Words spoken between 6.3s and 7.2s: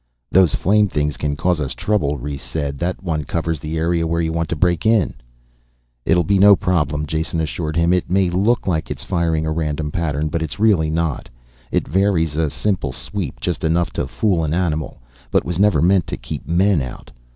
no problem,"